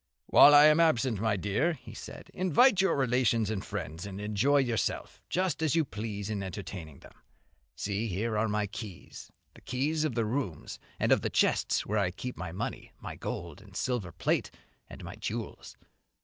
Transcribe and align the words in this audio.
"While 0.25 0.55
I 0.55 0.65
am 0.65 0.79
absent, 0.79 1.21
my 1.21 1.37
dear," 1.37 1.77
said 1.93 2.31
he, 2.33 2.39
"invite 2.39 2.81
your 2.81 2.95
relations 2.95 3.51
and 3.51 3.63
friends 3.63 4.03
and 4.07 4.19
enjoy 4.19 4.57
yourself 4.57 5.21
just 5.29 5.61
as 5.61 5.75
you 5.75 5.85
please 5.85 6.27
in 6.27 6.41
entertaining 6.41 7.01
them. 7.01 7.13
See 7.75 8.07
here 8.07 8.35
are 8.35 8.47
my 8.49 8.65
keys, 8.65 9.29
the 9.53 9.61
keys 9.61 10.03
of 10.03 10.15
the 10.15 10.25
rooms 10.25 10.79
and 10.99 11.11
of 11.11 11.21
the 11.21 11.29
chests 11.29 11.85
where 11.85 11.99
I 11.99 12.09
keep 12.09 12.35
my 12.35 12.51
money, 12.51 12.93
my 12.99 13.15
gold 13.15 13.61
and 13.61 13.75
silver 13.75 14.11
plate, 14.11 14.49
and 14.89 15.03
my 15.03 15.13
jewels. 15.17 15.77